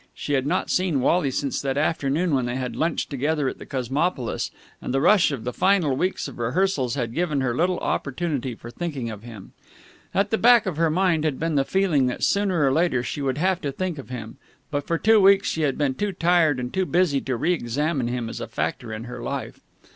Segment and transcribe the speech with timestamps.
[0.15, 3.67] She had not seen Wally since that afternoon when they had lunched together at the
[3.67, 4.49] Cosmopolis,
[4.81, 8.71] and the rush of the final weeks of rehearsals had given her little opportunity for
[8.71, 9.51] thinking of him.
[10.11, 13.21] At the back of her mind had been the feeling that sooner or later she
[13.21, 14.37] would have to think of him,
[14.71, 18.07] but for two weeks she had been too tired and too busy to re examine
[18.07, 19.59] him as a factor in her life.